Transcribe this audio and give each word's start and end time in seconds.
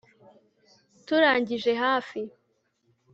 turangije 1.05 1.71
hafi 1.83 2.19